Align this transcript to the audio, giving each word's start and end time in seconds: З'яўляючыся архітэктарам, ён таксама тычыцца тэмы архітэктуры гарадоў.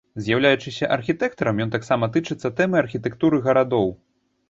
З'яўляючыся 0.27 0.89
архітэктарам, 0.95 1.63
ён 1.67 1.75
таксама 1.77 2.11
тычыцца 2.17 2.55
тэмы 2.63 2.83
архітэктуры 2.85 3.45
гарадоў. 3.49 3.97